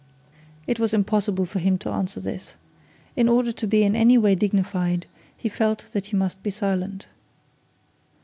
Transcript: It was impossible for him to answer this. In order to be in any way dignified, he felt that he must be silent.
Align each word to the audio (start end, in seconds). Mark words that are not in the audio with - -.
It 0.65 0.79
was 0.79 0.95
impossible 0.95 1.45
for 1.45 1.59
him 1.59 1.77
to 1.77 1.91
answer 1.91 2.19
this. 2.19 2.55
In 3.15 3.29
order 3.29 3.51
to 3.51 3.67
be 3.67 3.83
in 3.83 3.95
any 3.95 4.17
way 4.17 4.33
dignified, 4.33 5.05
he 5.37 5.47
felt 5.47 5.85
that 5.93 6.07
he 6.07 6.15
must 6.17 6.41
be 6.41 6.49
silent. 6.49 7.05